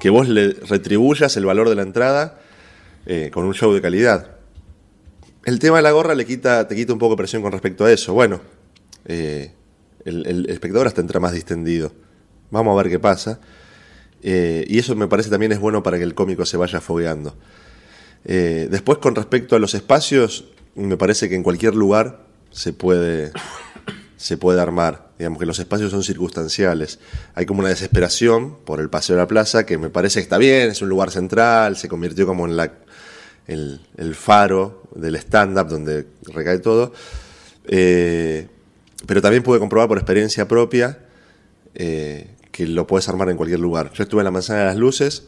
[0.00, 2.40] que vos le retribuyas el valor de la entrada
[3.06, 4.36] eh, con un show de calidad.
[5.44, 7.84] El tema de la gorra le quita, te quita un poco de presión con respecto
[7.84, 8.14] a eso.
[8.14, 8.40] Bueno,
[9.06, 9.52] eh,
[10.04, 11.92] el, el espectador hasta entra más distendido.
[12.50, 13.40] Vamos a ver qué pasa.
[14.22, 17.34] Eh, y eso me parece también es bueno para que el cómico se vaya fogueando.
[18.24, 23.32] Eh, después, con respecto a los espacios, me parece que en cualquier lugar se puede,
[24.16, 25.10] se puede armar.
[25.18, 26.98] Digamos que los espacios son circunstanciales.
[27.34, 30.38] Hay como una desesperación por el paseo de la plaza, que me parece que está
[30.38, 32.58] bien, es un lugar central, se convirtió como en
[33.46, 36.92] el, faro del stand-up donde recae todo.
[37.66, 38.48] Eh,
[39.06, 40.98] pero también pude comprobar por experiencia propia
[41.74, 43.92] eh, que lo puedes armar en cualquier lugar.
[43.92, 45.24] Yo estuve en la manzana de las luces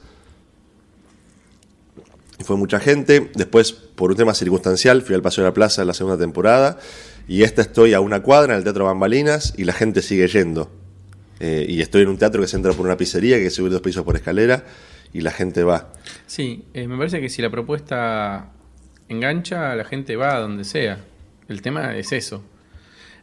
[2.45, 3.31] fue mucha gente.
[3.35, 6.79] Después, por un tema circunstancial, fui al Paseo de la Plaza en la segunda temporada.
[7.27, 10.71] Y esta estoy a una cuadra en el Teatro Bambalinas y la gente sigue yendo.
[11.41, 13.51] Eh, y estoy en un teatro que se entra por una pizzería, que hay que
[13.51, 14.65] subir dos pisos por escalera,
[15.13, 15.93] y la gente va.
[16.27, 18.53] Sí, eh, me parece que si la propuesta
[19.09, 20.99] engancha, la gente va a donde sea.
[21.49, 22.43] El tema es eso.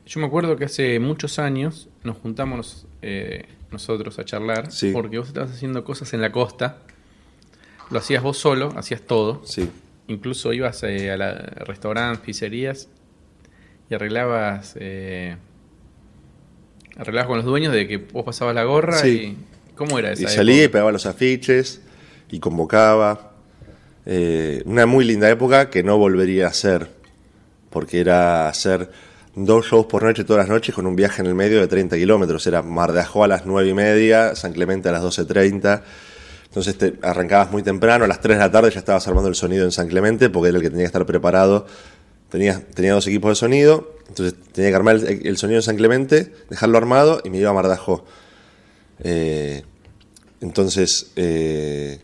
[0.05, 4.91] Yo me acuerdo que hace muchos años nos juntamos eh, nosotros a charlar Sí.
[4.91, 6.79] porque vos estabas haciendo cosas en la costa.
[7.91, 9.41] Lo hacías vos solo, hacías todo.
[9.45, 9.69] Sí.
[10.07, 11.33] Incluso ibas eh, a la-
[11.65, 12.87] restaurantes, pizzerías
[13.89, 15.35] y arreglabas eh,
[16.97, 19.37] arreglabas con los dueños de que vos pasabas la gorra Sí.
[19.37, 21.81] y ¿cómo era esa Y salía y pegaba los afiches
[22.29, 23.31] y convocaba.
[24.05, 26.89] Eh, una muy linda época que no volvería a hacer,
[27.69, 28.89] porque era hacer
[29.35, 31.95] dos shows por noche todas las noches con un viaje en el medio de 30
[31.97, 32.45] kilómetros.
[32.47, 35.83] Era Mar de Ajó a las 9 y media, San Clemente a las 12.30.
[36.51, 39.35] Entonces te arrancabas muy temprano, a las 3 de la tarde ya estabas armando el
[39.35, 41.65] sonido en San Clemente, porque era el que tenía que estar preparado.
[42.27, 46.33] Tenía, tenía dos equipos de sonido, entonces tenía que armar el, sonido en San Clemente,
[46.49, 48.03] dejarlo armado y me iba a Mar de Ajó.
[49.01, 49.63] Eh,
[50.41, 52.01] entonces, eh,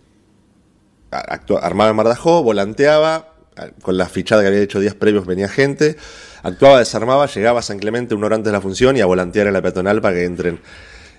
[1.12, 3.34] armaba en Mardajó, volanteaba,
[3.82, 5.98] con la fichada que había hecho días previos venía gente,
[6.44, 9.48] actuaba, desarmaba, llegaba a San Clemente una hora antes de la función y a volantear
[9.48, 10.62] en la peatonal para que entren.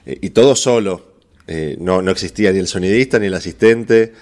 [0.06, 1.17] Eh, y todo solo,
[1.48, 4.12] Eh, no, no existía ni el sonidista ni el asistente.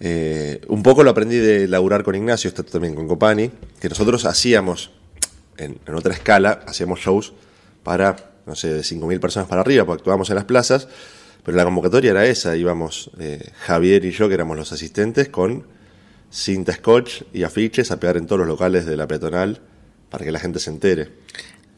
[0.00, 4.24] Eh, un poco lo aprendí de laburar con Ignacio, esto también con Copani, que nosotros
[4.24, 4.92] hacíamos,
[5.56, 7.34] en, en otra escala, hacíamos shows
[7.82, 10.88] para, no sé, de 5.000 personas para arriba, porque actuábamos en las plazas,
[11.44, 15.64] pero la convocatoria era esa, íbamos eh, Javier y yo, que éramos los asistentes, con
[16.30, 19.60] cinta scotch y afiches a pegar en todos los locales de la peatonal
[20.10, 21.08] para que la gente se entere.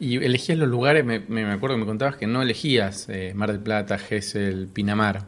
[0.01, 3.51] Y elegías los lugares, me, me acuerdo que me contabas que no elegías eh, Mar
[3.51, 5.25] del Plata, Gesell, Pinamar.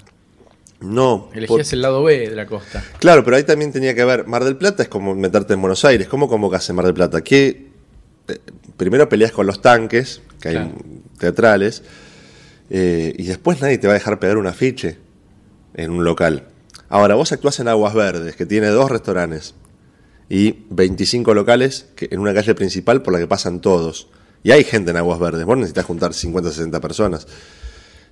[0.81, 2.83] No, por- Elegías el lado B de la costa.
[2.99, 5.85] Claro, pero ahí también tenía que ver, Mar del Plata es como meterte en Buenos
[5.85, 7.21] Aires, ¿cómo convocas en Mar del Plata?
[7.21, 7.67] Que
[8.27, 8.39] eh,
[8.75, 10.73] primero peleas con los tanques, que hay
[11.19, 11.83] teatrales,
[12.71, 14.97] eh, y después nadie te va a dejar pegar un afiche
[15.75, 16.47] en un local.
[16.89, 19.53] Ahora, vos actuás en Aguas Verdes, que tiene dos restaurantes
[20.29, 24.07] y 25 locales que, en una calle principal por la que pasan todos.
[24.43, 27.25] Y hay gente en Aguas Verdes, vos necesitas juntar 50 o 60 personas.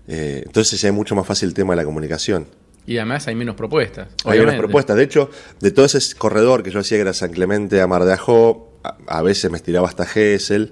[0.08, 2.48] Eh, entonces es mucho más fácil el tema de la comunicación.
[2.88, 4.08] Y además hay menos propuestas.
[4.26, 4.60] Hay obviamente.
[4.60, 4.96] propuestas.
[4.98, 8.06] De hecho, de todo ese corredor que yo hacía, que era San Clemente a Mar
[8.06, 10.72] de Ajó, a, a veces me estiraba hasta Gesell,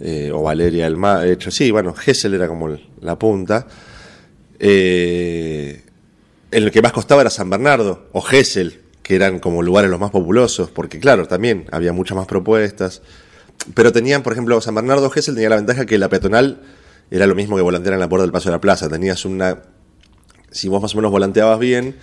[0.00, 1.20] eh, o Valeria del Mar.
[1.22, 3.66] De hecho, sí, bueno, Gesell era como el- la punta.
[4.58, 5.82] Eh,
[6.50, 10.10] el que más costaba era San Bernardo, o Gesell, que eran como lugares los más
[10.10, 13.02] populosos, porque claro, también había muchas más propuestas.
[13.74, 16.60] Pero tenían, por ejemplo, San Bernardo Gesell tenía la ventaja que la peatonal
[17.10, 18.88] era lo mismo que volantear en la puerta del Paso de la Plaza.
[18.88, 19.62] Tenías una.
[20.50, 21.96] Si vos más o menos volanteabas bien,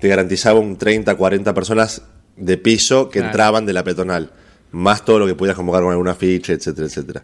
[0.00, 2.02] te garantizaba un 30, 40 personas
[2.36, 3.28] de piso que Claro.
[3.28, 4.32] entraban de la peatonal.
[4.72, 7.22] Más todo lo que pudieras convocar con alguna ficha, etcétera, etcétera.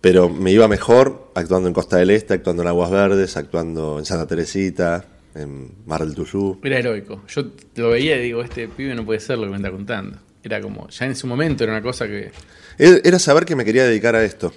[0.00, 4.04] Pero me iba mejor actuando en Costa del Este, actuando en Aguas Verdes, actuando en
[4.04, 6.58] Santa Teresita, en Mar del Tuyú.
[6.62, 7.22] Era heroico.
[7.28, 7.42] Yo
[7.76, 10.18] lo veía y digo, este pibe no puede ser lo que me está contando.
[10.44, 12.32] Era como, ya en su momento era una cosa que.
[12.78, 14.52] Era saber que me quería dedicar a esto.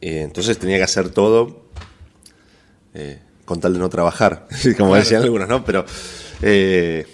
[0.00, 1.64] Eh, entonces tenía que hacer todo
[2.94, 4.46] eh, con tal de no trabajar,
[4.76, 4.94] como Claro.
[4.94, 5.64] decían algunos, ¿no?
[5.64, 5.84] Pero
[6.42, 7.06] eh,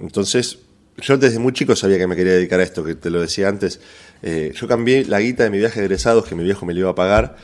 [0.00, 0.58] entonces
[0.98, 3.48] yo desde muy chico sabía que me quería dedicar a esto, que te lo decía
[3.48, 3.80] antes.
[4.22, 6.80] Eh, yo cambié la guita de mi viaje de egresados, que mi viejo me lo
[6.80, 7.36] iba a pagar.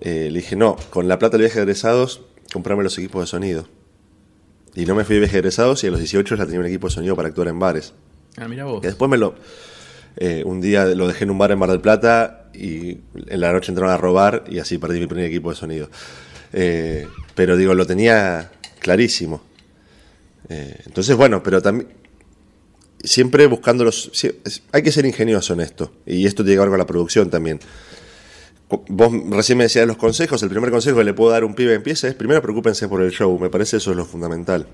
[0.00, 3.26] Eh, le dije, no, con la plata del viaje de egresados, comprarme los equipos de
[3.26, 3.68] sonido.
[4.74, 6.66] Y no me fui de viaje de egresados y a los 18 ya tenía un
[6.66, 7.92] equipo de sonido para actuar en bares.
[8.36, 8.80] Ah, mira vos.
[8.80, 9.34] Que después me lo.
[10.16, 13.52] eh, un día lo dejé en un bar en Mar del Plata y en la
[13.52, 15.90] noche entraron a robar y así perdí mi primer equipo de sonido.
[16.52, 19.42] Eh, pero digo, lo tenía clarísimo.
[20.48, 21.88] Eh, entonces, bueno, pero también.
[23.04, 24.12] Siempre buscando los.
[24.70, 25.92] hay que ser ingenioso en esto.
[26.06, 27.58] Y esto tiene que ver con la producción también.
[28.88, 30.42] Vos recién me decías los consejos.
[30.42, 32.88] El primer consejo que le puedo dar a un pibe que empieza es: primero preocúpense
[32.88, 33.36] por el show.
[33.40, 34.66] Me parece eso es lo fundamental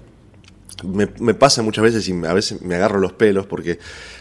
[0.85, 3.79] me, pasa muchas veces y a veces me agarro los pelos porque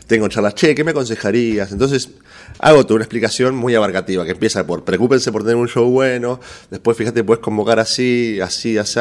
[0.07, 1.71] tengo charlas, che, ¿qué me aconsejarías?
[1.71, 2.11] Entonces
[2.59, 6.39] hago toda una explicación muy abarcativa que empieza por preocúpense por tener un show bueno,
[6.71, 8.99] después fíjate, puedes convocar así, así, así,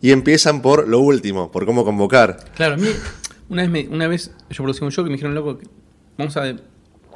[0.00, 2.38] y empiezan por lo último, por cómo convocar.
[2.54, 2.88] Claro, a mí,
[3.48, 5.58] una vez, me- una vez yo producí un show que me dijeron, loco,
[6.16, 6.54] vamos a,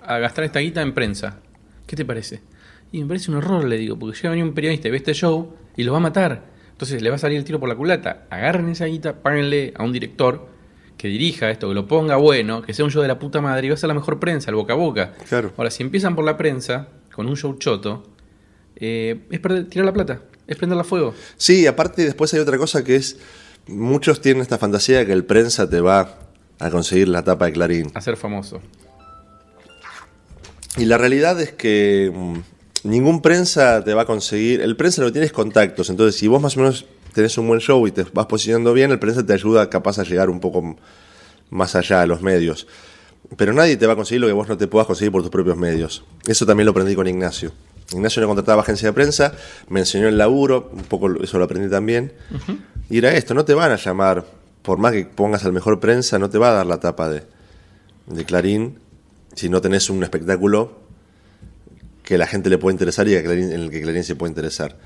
[0.02, 1.38] a gastar esta guita en prensa.
[1.86, 2.40] ¿Qué te parece?
[2.92, 4.96] Y me parece un horror, le digo, porque llega a venir un periodista y ve
[4.98, 6.50] este show y lo va a matar.
[6.80, 8.24] Entonces le va a salir el tiro por la culata.
[8.30, 10.48] Agarren esa guita, páguenle a un director
[10.96, 13.66] que dirija esto, que lo ponga bueno, que sea un show de la puta madre
[13.66, 15.12] y va a ser la mejor prensa, el boca a boca.
[15.28, 15.52] Claro.
[15.58, 18.04] Ahora, si empiezan por la prensa, con un show choto,
[18.76, 21.12] eh, es perder, tirar la plata, es prenderla a fuego.
[21.36, 23.18] Sí, aparte después hay otra cosa que es,
[23.66, 26.14] muchos tienen esta fantasía de que el prensa te va
[26.58, 27.90] a conseguir la tapa de Clarín.
[27.92, 28.62] A ser famoso.
[30.78, 32.38] Y la realidad es que mm,
[32.84, 34.60] ningún prensa te va a conseguir.
[34.60, 35.90] El prensa lo que tiene es contactos.
[35.90, 38.90] Entonces, si vos más o menos tenés un buen show y te vas posicionando bien,
[38.90, 40.76] el prensa te ayuda capaz a llegar un poco
[41.50, 42.66] más allá a los medios.
[43.36, 45.30] Pero nadie te va a conseguir lo que vos no te puedas conseguir por tus
[45.30, 46.04] propios medios.
[46.26, 47.52] Eso también lo aprendí con Ignacio.
[47.92, 49.34] Ignacio no contrataba agencia de prensa,
[49.68, 52.12] me enseñó el laburo, un poco eso lo aprendí también.
[52.88, 54.24] Y era esto, no te van a llamar,
[54.62, 57.24] por más que pongas al mejor prensa, no te va a dar la tapa de,
[58.06, 58.78] de Clarín
[59.34, 60.78] si no tenés un espectáculo
[62.10, 64.30] que la gente le puede interesar y a Clarín- en el que Clarín se puede
[64.32, 64.76] interesar.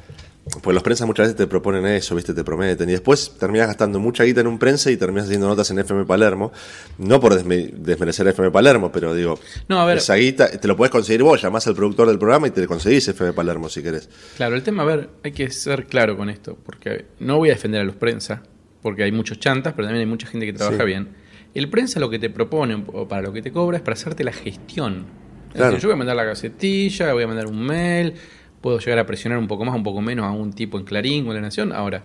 [0.63, 2.35] Pues los prensas muchas veces te proponen eso, ¿viste?
[2.35, 2.87] Te prometen.
[2.91, 6.05] Y después terminas gastando mucha guita en un prensa y terminas haciendo notas en FM
[6.05, 6.53] Palermo.
[6.99, 9.39] No por desme- desmerecer a FM Palermo, pero digo,
[9.71, 9.97] No, a ver.
[9.97, 13.09] esa guita te lo puedes conseguir vos, llamás al productor del programa y te conseguís
[13.09, 14.11] FM Palermo si querés.
[14.37, 17.55] Claro, el tema, a ver, hay que ser claro con esto, porque no voy a
[17.55, 18.43] defender a los prensa,
[18.83, 20.85] porque hay muchos chantas, pero también hay mucha gente que trabaja Sí.
[20.85, 21.09] bien.
[21.55, 24.23] El prensa lo que te propone o para lo que te cobra es para hacerte
[24.25, 25.24] la gestión.
[25.55, 25.71] Es Claro.
[25.73, 28.15] decir, yo voy a mandar la gacetilla, voy a mandar un mail,
[28.61, 31.27] puedo llegar a presionar un poco más, un poco menos a un tipo en Clarín
[31.27, 31.73] o en La Nación.
[31.73, 32.05] Ahora,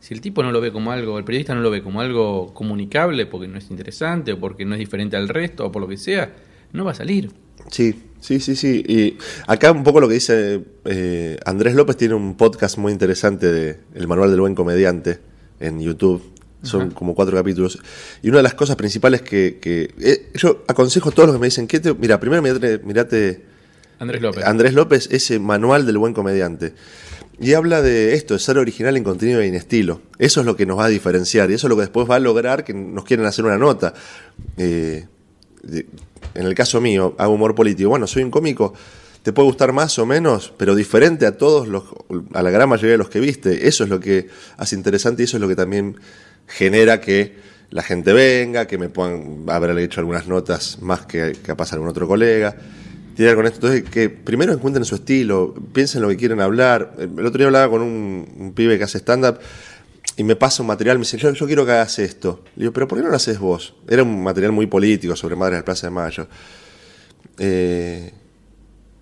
[0.00, 2.52] si el tipo no lo ve como algo, el periodista no lo ve como algo
[2.54, 5.88] comunicable porque no es interesante o porque no es diferente al resto o por lo
[5.88, 6.32] que sea,
[6.72, 7.30] no va a salir.
[7.70, 8.84] Sí, sí, sí, sí.
[8.86, 13.46] Y acá un poco lo que dice eh, Andrés López tiene un podcast muy interesante
[13.46, 15.18] de El Manual del Buen Comediante
[15.60, 16.22] en YouTube.
[16.62, 17.78] Son como cuatro capítulos.
[18.22, 21.40] Y una de las cosas principales que, que- eh, yo aconsejo a todos los que
[21.40, 23.44] me dicen, ¿qué te, mira, primero mirate, mirate
[24.00, 24.44] Andrés López.
[24.44, 26.74] Andrés López, ese manual del buen comediante.
[27.40, 30.02] Y habla de esto, de ser original en contenido y en estilo.
[30.18, 32.16] Eso es lo que nos va a diferenciar y eso es lo que después va
[32.16, 33.94] a lograr que nos quieran hacer una nota.
[34.56, 35.06] Eh,
[35.62, 35.86] de-
[36.34, 37.88] en el caso mío, hago humor político.
[37.90, 38.74] Bueno, soy un cómico,
[39.22, 41.84] te puede gustar más o menos, pero diferente a todos los,
[42.34, 43.68] a la gran mayoría de los que viste.
[43.68, 45.96] Eso es lo que hace interesante y eso es lo que también
[46.48, 47.36] genera que
[47.70, 52.08] la gente venga, que me puedan haber hecho algunas notas más que capaz algún otro
[52.08, 52.56] colega.
[53.14, 56.94] Tirar con esto, entonces que primero encuentren su estilo, piensen lo que quieren hablar.
[56.98, 59.38] El otro día hablaba con un, pibe que hace stand-up
[60.16, 62.44] y me pasa un material, me dice, yo, yo quiero que hagas esto.
[62.56, 63.74] Le digo, pero ¿por qué no lo haces vos?
[63.88, 66.28] Era un material muy político sobre Madres del Plaza de Mayo.
[67.38, 68.12] Eh,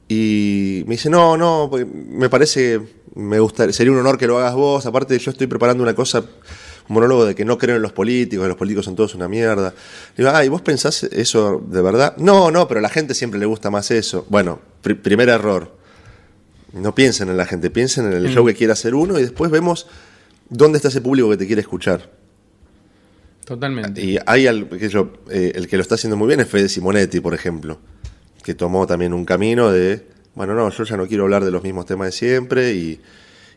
[0.09, 2.80] y me dice, no, no, me parece,
[3.14, 4.87] me gusta, sería un honor que lo hagas vos.
[4.87, 6.24] Aparte, yo estoy preparando una cosa,
[6.88, 9.29] un monólogo de que no creo en los políticos, que los políticos son todos una
[9.29, 9.75] mierda.
[10.16, 12.16] Le digo, ay, ¿vos pensás eso de verdad?
[12.18, 14.27] No, no, pero a la gente siempre le gusta más eso.
[14.29, 15.75] Bueno, pri- primer error.
[16.72, 19.51] No piensen en la gente, piensen en el show que quiere hacer uno y después
[19.51, 19.87] vemos
[20.51, 22.11] dónde está ese público que te quiere escuchar.
[23.44, 24.03] Totalmente.
[24.03, 26.68] Y hay al- que yo, eh, el que lo está haciendo muy bien es Fede
[26.68, 27.79] Simonetti, por ejemplo,
[28.42, 31.62] que tomó también un camino de bueno, no, yo ya no quiero hablar de los
[31.62, 33.01] mismos temas de siempre y,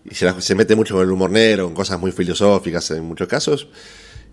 [0.10, 3.04] y se, la- se mete mucho con el humor negro, con cosas muy filosóficas en
[3.04, 3.68] muchos casos.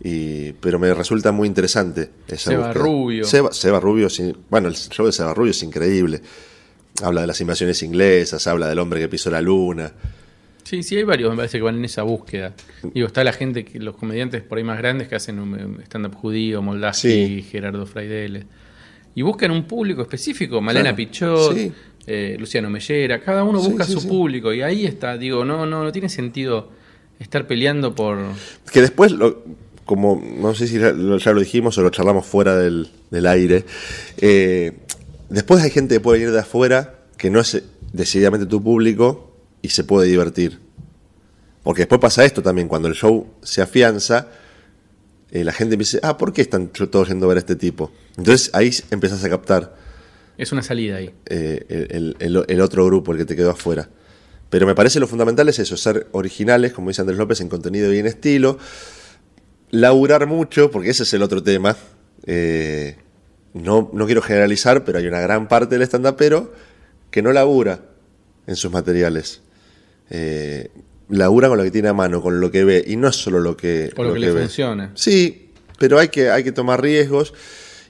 [0.03, 2.85] Y, pero me resulta muy interesante esa Seba búsqueda.
[2.85, 3.25] Rubio.
[3.25, 4.09] Seba, Seba Rubio,
[4.51, 6.21] bueno, el show de Seba Rubio es increíble.
[7.03, 9.93] Habla de las invasiones inglesas, habla del hombre que pisó la luna.
[10.65, 12.53] Sí, sí, hay varios, me parece que van en esa búsqueda.
[12.93, 16.15] Digo, está la gente, que los comediantes por ahí más grandes que hacen un stand-up
[16.15, 17.43] judío, Moldavski, Sí.
[17.51, 18.45] Gerardo Fraideles.
[19.15, 20.97] Y buscan un público específico, Malena Claro.
[20.97, 21.73] Pichot, Sí.
[22.07, 24.09] Eh, Luciano Mellera, cada uno busca sí, su sí.
[24.09, 26.71] público y ahí está, digo, no, no, no tiene sentido
[27.19, 28.19] estar peleando por...
[28.73, 29.43] Que después, lo-
[29.85, 33.27] como no sé si ya lo, ya lo dijimos o lo charlamos fuera del, del
[33.27, 33.65] aire,
[34.19, 34.73] eh,
[35.29, 39.69] después hay gente que puede venir de afuera que no es decididamente tu público y
[39.71, 40.59] se puede divertir.
[41.63, 44.29] Porque después pasa esto también, cuando el show se afianza,
[45.33, 47.91] eh, la gente empieza, ah, ¿por qué están todos yendo a ver a este tipo?
[48.17, 49.75] Entonces ahí empezás a captar
[50.39, 51.11] Es una salida ahí.
[51.27, 53.89] eh, el, el- el otro grupo, el que te quedó afuera.
[54.51, 57.93] Pero me parece lo fundamental es eso, ser originales, como dice Andrés López, en contenido
[57.93, 58.59] y en estilo.
[59.71, 61.77] Laburar mucho, porque ese es el otro tema.
[62.27, 62.97] Eh,
[63.55, 66.53] no, no quiero generalizar, pero hay una gran parte del stand pero
[67.11, 67.81] que no labura
[68.47, 69.41] en sus materiales.
[70.11, 70.69] Eh,
[71.09, 73.41] labura con lo que tiene a mano, con lo que ve, y no es solo
[73.41, 74.41] lo que, Con lo que le ve.
[74.43, 74.93] funciona.
[74.95, 77.35] Sí, pero hay que, hay que tomar riesgos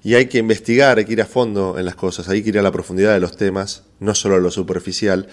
[0.06, 2.58] y hay que investigar, hay que ir a fondo en las cosas, hay que ir
[2.60, 5.26] a la profundidad de los temas, no solo a lo superficial.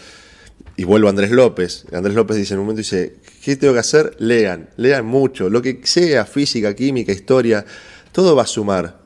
[0.76, 1.86] Y vuelvo a Andrés López.
[1.94, 4.16] Andrés López dice en un momento, dice, ¿qué tengo que hacer?
[4.18, 7.64] Lean, lean mucho, lo que sea, física, química, historia,
[8.12, 9.00] todo va a sumar.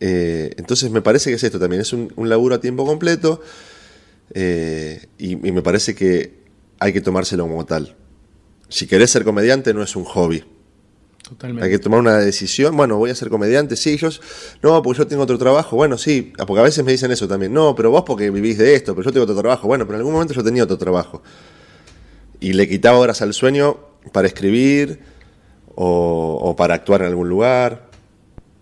[0.00, 3.40] Eh, entonces me parece que es esto también, es un, laburo a tiempo completo
[4.34, 6.40] eh, y me parece que
[6.80, 7.94] hay que tomárselo como tal.
[8.68, 10.42] Si querés ser comediante no es un hobby,
[11.28, 11.64] Totalmente.
[11.64, 12.76] hay que tomar una decisión.
[12.76, 13.76] Bueno, voy a ser comediante.
[13.76, 14.08] Sí, yo.
[14.62, 15.74] No, porque yo tengo otro trabajo.
[15.76, 16.32] Bueno, sí.
[16.46, 17.52] Porque a veces me dicen eso también.
[17.52, 19.66] No, pero vos porque vivís de esto, pero yo tengo otro trabajo.
[19.66, 21.22] Bueno, pero en algún momento yo tenía otro trabajo.
[22.38, 23.76] Y le quitaba horas al sueño
[24.12, 25.00] para escribir
[25.74, 27.90] o, o para actuar en algún lugar.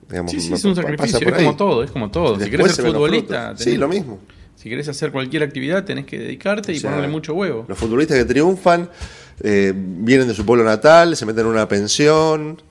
[0.09, 2.38] Digamos, Sí, sí, es un sacrificio, es como todo, es como todo.
[2.38, 4.20] Si querés se ser futbolista, tenés- Sí, lo mismo.
[4.55, 7.66] Si querés hacer cualquier actividad, tenés que dedicarte y O sea, ponerle mucho huevo.
[7.68, 8.88] Los futbolistas que triunfan
[9.40, 12.62] eh, vienen de su pueblo natal, se meten en una pensión,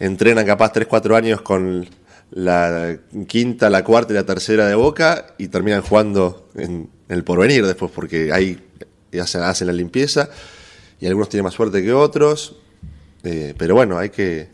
[0.00, 1.86] entrenan capaz 3, 4 años con
[2.30, 7.24] la quinta, la cuarta y la tercera de Boca y terminan jugando en, en el
[7.24, 8.58] porvenir después porque ahí
[9.20, 10.28] hacen, hacen la limpieza
[11.00, 12.56] y algunos tienen más suerte que otros.
[13.22, 14.48] eh, pero bueno, hay que,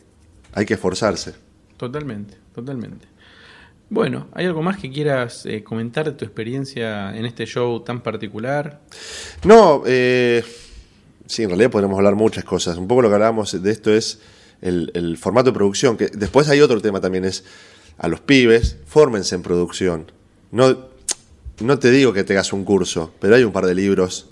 [0.52, 1.34] hay que esforzarse.
[1.76, 3.06] Totalmente, totalmente.
[3.88, 8.02] Bueno, ¿hay algo más que quieras eh, comentar de tu experiencia en este show tan
[8.02, 8.80] particular?
[9.44, 10.42] No, eh,
[11.26, 12.76] sí, en realidad podremos hablar muchas cosas.
[12.78, 14.20] Un poco lo que hablábamos de esto es
[14.60, 17.44] el, el formato de producción, que después hay otro tema también, es
[17.98, 20.10] a los pibes, fórmense en producción.
[20.50, 20.76] No,
[21.60, 24.28] no te digo que te hagas un curso, pero hay un par de libros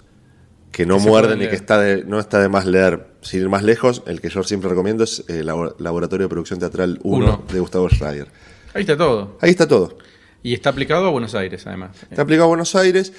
[0.73, 3.09] que no Que muerden y que está de- no está de más leer.
[3.23, 7.01] Sin ir más lejos, el que yo siempre recomiendo es el Laboratorio de Producción Teatral
[7.03, 7.45] 1 Uno.
[7.53, 8.29] de Gustavo Schrader.
[8.73, 9.37] Ahí está todo.
[9.41, 9.99] Ahí está todo.
[10.43, 11.91] Y está aplicado a Buenos Aires, además.
[12.09, 13.13] Está aplicado a Buenos Aires.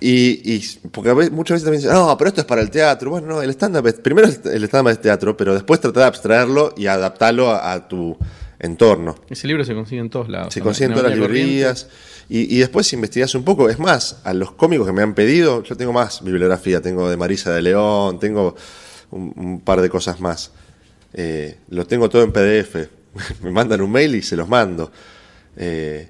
[0.00, 3.10] Y, y- porque muchas veces también dicen, no, pero esto es para el teatro.
[3.10, 6.86] Bueno, no, el stand-up, primero el stand-up es teatro, pero después trata de abstraerlo y
[6.86, 8.16] adaptarlo a, a tu
[8.58, 9.14] entorno.
[9.30, 10.52] Ese libro se consigue en todos lados.
[10.52, 11.88] Se consiguen en todas las librerías.
[12.28, 13.68] Y, y después investigas un poco.
[13.70, 16.80] Es más, a los cómicos que me han pedido, yo tengo más bibliografía.
[16.82, 18.54] Tengo de Marisa de León, tengo
[19.12, 20.50] un, un par de cosas más.
[21.14, 22.88] Eh, lo tengo todo en PDF.
[23.42, 24.90] me mandan un mail y se los mando.
[25.56, 26.08] Eh,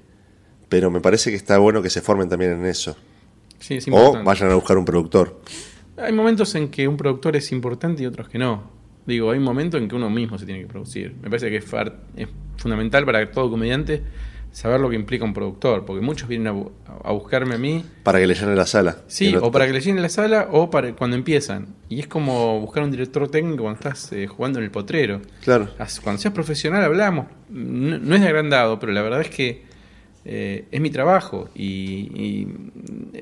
[0.67, 2.97] pero me parece que está bueno que se formen también en eso.
[3.59, 3.65] Corrientes.
[3.67, 5.41] Sí, es O vayan a buscar un productor.
[5.97, 8.75] Hay momentos en que un productor es importante y otros que no.
[9.05, 11.15] Digo, hay momentos en que uno mismo se tiene que producir.
[11.21, 11.65] Me parece que es,
[12.57, 14.03] fundamental para todo comediante
[14.51, 16.71] saber lo que implica un productor, porque muchos vienen a, bu-
[17.03, 18.97] a buscarme a mí, Para que le llene la sala.
[19.07, 21.75] sí, o para que le llenen la sala o para cuando empiezan.
[21.89, 25.21] Y es como buscar un director técnico cuando estás eh, jugando en el potrero.
[25.43, 25.69] Claro.
[26.03, 27.27] Cuando seas profesional hablamos.
[27.49, 29.63] No, no es de agrandado, pero la verdad es que
[30.29, 32.47] eh, es mi trabajo y, y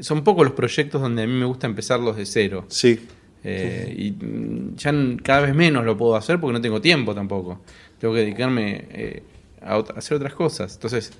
[0.01, 2.65] son pocos los proyectos donde a mí me gusta empezarlos de cero.
[2.67, 2.99] Sí.
[3.43, 4.91] Eh, y mm, ya
[5.21, 7.61] cada vez menos lo puedo hacer porque no tengo tiempo tampoco.
[7.99, 9.23] Tengo que dedicarme eh,
[9.61, 10.73] a, hacer otras cosas.
[10.73, 11.11] Entonces,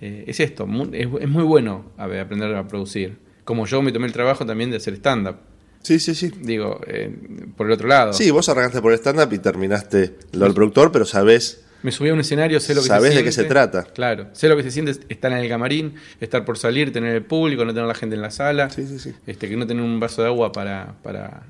[0.00, 0.66] eh, es esto.
[0.92, 3.18] Es, es muy bueno a ver, aprender a producir.
[3.44, 5.36] Como yo me tomé el trabajo también de hacer stand-up.
[5.82, 6.30] Sí, sí, sí.
[6.40, 7.14] Digo, eh,
[7.56, 8.12] por el otro lado.
[8.12, 11.64] Sí, vos arrancaste por el stand-up y terminaste lo del productor, pero sabés.
[11.82, 13.48] Me subí a un escenario, sé lo que Sabés se de qué siente.
[13.48, 13.84] se trata.
[13.84, 17.22] Claro, sé lo que se siente estar en el camarín, estar por salir, tener el
[17.24, 18.68] público, no tener la gente en la sala.
[18.70, 19.14] Sí, sí, sí.
[19.26, 21.42] Este, que no tener un vaso de agua para, para,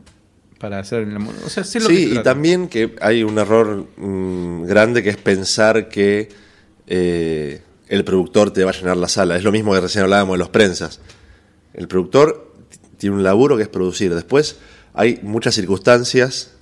[0.59, 1.35] para hacer el amor.
[1.45, 2.31] O sea, sé lo que Sí, se y trata.
[2.31, 6.29] también que hay un error mm, grande que es pensar que
[6.87, 9.37] eh, el productor te va a llenar la sala.
[9.37, 11.01] Es lo mismo que recién hablábamos de los prensas.
[11.75, 12.53] El productor
[12.99, 14.15] tiene un laburo que es producir.
[14.15, 14.59] Después
[14.95, 16.53] hay muchas circunstancias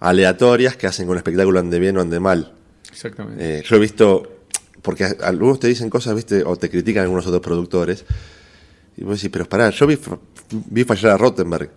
[0.00, 2.52] aleatorias que hacen que un espectáculo ande bien o ande mal.
[2.90, 3.58] Exactamente.
[3.60, 4.40] Eh, yo he visto,
[4.82, 8.04] porque algunos te dicen cosas, viste, o te critican algunos otros productores,
[8.96, 9.98] y vos decís, pero pará, yo vi,
[10.66, 11.70] vi fallar a Rottenberg,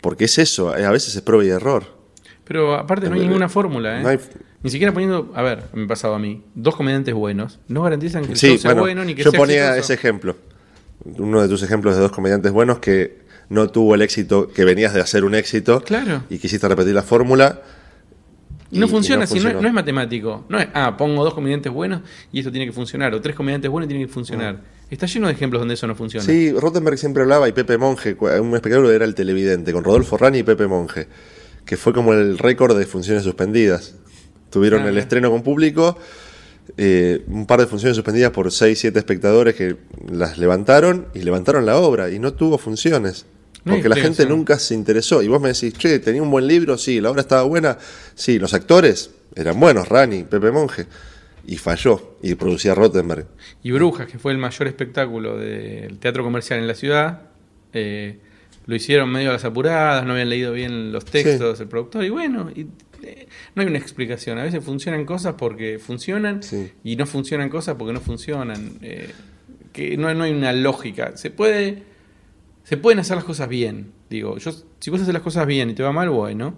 [0.00, 1.84] porque es eso, eh, a veces es prueba y error.
[2.44, 4.02] Pero aparte no hay ninguna fórmula, ¿eh?
[4.02, 4.18] no hay-
[4.62, 8.24] Ni siquiera poniendo, a ver, me ha pasado a mí, dos comediantes buenos, no garantizan
[8.24, 9.80] que el Sí, show sea bueno, bueno ni que yo sea ponía exitoso.
[9.80, 10.36] ese ejemplo,
[11.04, 14.94] uno de tus ejemplos de dos comediantes buenos que no tuvo el éxito, que venías
[14.94, 16.22] de hacer un éxito, Claro.
[16.30, 17.60] y quisiste repetir la fórmula.
[18.74, 20.44] Y no y- funciona así, no, no es matemático.
[20.48, 22.02] No es, ah, pongo dos comediantes buenos
[22.32, 24.60] y esto tiene que funcionar, o tres comediantes buenos y tiene que funcionar.
[24.90, 26.24] Está lleno de ejemplos donde eso no funciona.
[26.24, 30.38] Sí, Rottenberg siempre hablaba y Pepe Monge, un espectáculo era el televidente, con Rodolfo Rani
[30.38, 31.08] y Pepe Monge,
[31.64, 33.94] que fue como el récord de funciones suspendidas.
[34.50, 35.96] Tuvieron Ah, el estreno con público,
[36.76, 39.76] eh, un par de funciones suspendidas por 6, 7 espectadores que
[40.10, 43.26] las levantaron y levantaron la obra y no tuvo funciones.
[43.64, 45.22] Porque la gente nunca se interesó.
[45.22, 47.78] Y vos me decís, che, tenía un buen libro, sí, la obra estaba buena,
[48.14, 50.86] sí, los actores eran buenos, Rani, Pepe Monge.
[51.46, 53.26] Y falló, y producía Rottenberg.
[53.62, 57.22] Y Brujas, que fue el mayor espectáculo del teatro comercial en la ciudad,
[57.74, 58.18] eh,
[58.66, 62.08] lo hicieron medio a las apuradas, no habían leído bien los textos, el productor, y
[62.08, 62.66] bueno, y,
[63.02, 64.38] eh, no hay una explicación.
[64.38, 66.72] A veces funcionan cosas porque funcionan Sí.
[66.82, 68.78] y no funcionan cosas porque no funcionan.
[68.80, 69.10] eh,
[69.72, 71.16] que no, no hay una lógica.
[71.16, 71.82] Se puede,
[72.64, 73.92] se pueden hacer las cosas bien.
[74.10, 74.50] Digo, yo,
[74.80, 76.56] si vos haces las cosas bien y te va mal, bueno.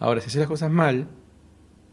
[0.00, 1.06] Ahora, si haces las cosas mal,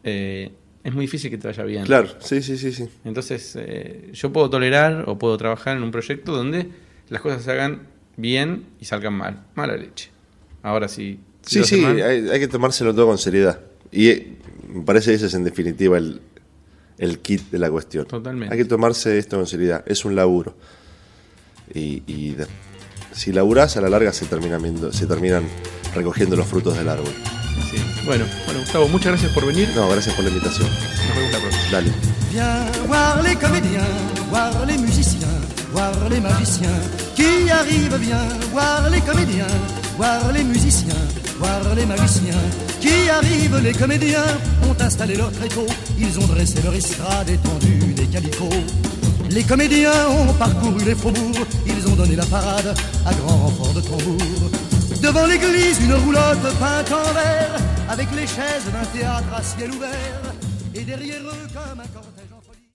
[0.02, 0.50] eh,
[0.82, 1.84] es muy difícil que te vaya bien.
[1.84, 2.88] Claro, sí, sí, sí, sí.
[3.04, 6.68] Entonces, eh, yo puedo tolerar o puedo trabajar en un proyecto donde
[7.08, 7.86] las cosas se hagan
[8.16, 9.44] bien y salgan mal.
[9.54, 10.10] Mala leche.
[10.62, 11.20] Ahora sí.
[11.42, 13.60] si Sí, sí, mal- hay, hay que tomárselo todo con seriedad.
[13.90, 14.36] Y eh,
[14.68, 16.20] me parece que ese es en definitiva el,
[16.98, 18.06] el kit de la cuestión.
[18.06, 18.52] Totalmente.
[18.54, 19.82] Hay que tomarse esto con seriedad.
[19.86, 20.56] Es un laburo.
[21.74, 22.36] Y, y
[23.14, 25.44] si laburás, a la larga se terminan, viendo- se terminan
[25.94, 27.12] recogiendo los frutos del árbol.
[27.70, 27.76] Sí.
[28.04, 29.68] Bueno, bueno, Gustavo, muchas gracias por venir.
[29.74, 30.68] No, gracias por la invitación.
[30.68, 31.70] Nos vemos la próxima.
[31.70, 31.92] Dale.
[32.32, 33.88] Viens voir les comédiens,
[34.30, 35.28] voir les musiciens,
[35.72, 36.80] voir les magiciens
[37.14, 37.96] qui arrivent.
[38.00, 39.46] Viens voir les comédiens,
[39.96, 40.94] voir les musiciens,
[41.38, 42.42] voir les magiciens
[42.80, 43.60] qui arrivent.
[43.62, 44.26] Les comédiens
[44.68, 45.66] ont installé leur tréteau,
[45.98, 48.50] ils ont dressé leur estrade étendue des calicots.
[49.34, 52.72] Les comédiens ont parcouru les faubourgs, ils ont donné la parade
[53.04, 54.16] à grand renfort de tambour.
[55.02, 57.56] Devant l'église, une roulotte peinte en vert,
[57.88, 60.22] avec les chaises d'un théâtre à ciel ouvert,
[60.72, 62.33] et derrière eux comme un cortège.